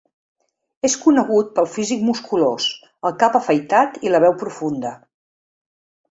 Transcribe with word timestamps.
És 0.87 0.93
conegut 1.01 1.51
pel 1.57 1.67
físic 1.73 2.01
musculós, 2.07 2.65
el 3.09 3.13
cap 3.23 3.37
afaitat 3.43 3.99
i 4.09 4.13
la 4.15 4.23
veu 4.25 4.35
profunda. 4.45 4.95